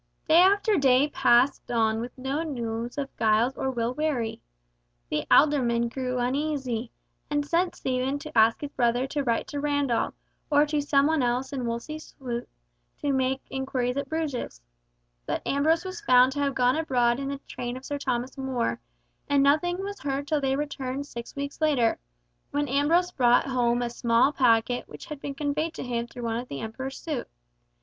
[0.27, 4.41] Day after day passed on with no news of Giles or Will Wherry.
[5.09, 6.91] The alderman grew uneasy,
[7.29, 10.15] and sent Stephen to ask his brother to write to Randall,
[10.49, 12.49] or to some one else in Wolsey's suite,
[12.97, 14.59] to make inquiries at Bruges.
[15.27, 18.81] But Ambrose was found to have gone abroad in the train of Sir Thomas More,
[19.29, 21.99] and nothing was heard till their return six weeks later,
[22.49, 26.37] when Ambrose brought home a small packet which had been conveyed to him through one
[26.37, 27.27] of the Emperor's suite.